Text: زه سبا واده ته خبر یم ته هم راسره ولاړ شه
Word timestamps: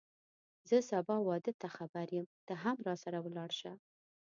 زه 0.69 0.77
سبا 0.89 1.15
واده 1.27 1.53
ته 1.61 1.67
خبر 1.77 2.07
یم 2.17 2.25
ته 2.47 2.53
هم 2.63 2.77
راسره 2.87 3.19
ولاړ 3.21 3.49
شه 3.59 3.71